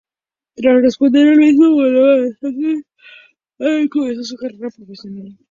Tras 0.55 0.81
responder 0.81 1.27
al 1.27 1.37
mismo 1.37 1.73
voló 1.73 2.05
a 2.05 2.17
Los 2.21 2.33
Ángeles, 2.43 2.85
donde 3.59 3.87
comenzó 3.89 4.23
su 4.23 4.35
carrera 4.35 4.71
profesional. 4.75 5.37